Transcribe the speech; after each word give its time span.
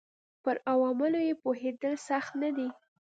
پر 0.43 0.55
عواملو 0.71 1.19
یې 1.27 1.33
پوهېدل 1.43 1.93
سخت 2.07 2.31
نه 2.41 2.49
دي. 2.57 2.67